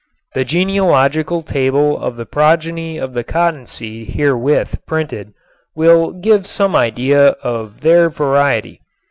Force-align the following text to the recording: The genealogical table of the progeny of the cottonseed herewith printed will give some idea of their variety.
The 0.33 0.43
genealogical 0.43 1.43
table 1.43 1.95
of 1.95 2.15
the 2.15 2.25
progeny 2.25 2.97
of 2.97 3.13
the 3.13 3.23
cottonseed 3.23 4.09
herewith 4.15 4.83
printed 4.87 5.33
will 5.75 6.11
give 6.11 6.47
some 6.47 6.75
idea 6.75 7.33
of 7.43 7.81
their 7.81 8.09
variety. 8.09 8.81